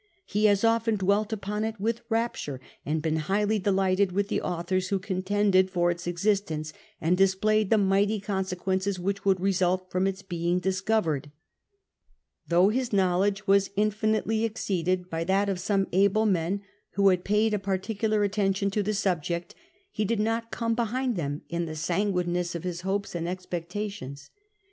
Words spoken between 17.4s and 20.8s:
a particular attention to the subject^ ho did not come